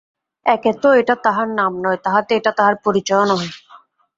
[0.45, 3.49] একে তো এটা তাহার নাম নয়, তাহাতে এটা তাহার পরিচয়ও নহে।